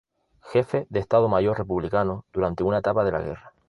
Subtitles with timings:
[0.41, 3.53] Jefe de Estado Mayor republicano durante una etapa de la guerra.